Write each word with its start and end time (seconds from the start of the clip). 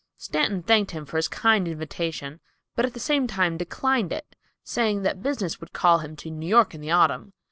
Stanton 0.17 0.63
thanked 0.63 0.89
him 0.93 1.05
for 1.05 1.17
his 1.17 1.27
kind 1.27 1.67
invitation, 1.67 2.39
but 2.75 2.87
at 2.87 2.95
the 2.95 2.99
same 2.99 3.27
time 3.27 3.55
declined 3.55 4.11
it, 4.11 4.35
saying 4.63 5.03
that 5.03 5.21
business 5.21 5.59
would 5.59 5.73
call 5.73 5.99
him 5.99 6.15
to 6.15 6.31
New 6.31 6.47
York 6.49 6.73
in 6.73 6.81
the 6.81 6.89
autumn. 6.89 7.33